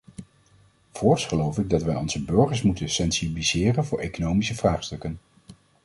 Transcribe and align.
Voorts 0.93 1.25
geloof 1.25 1.57
ik 1.57 1.69
dat 1.69 1.83
wij 1.83 1.95
onze 1.95 2.23
burgers 2.23 2.61
moeten 2.61 2.89
sensibiliseren 2.89 3.85
voor 3.85 3.99
economische 3.99 4.55
vraagstukken. 4.55 5.19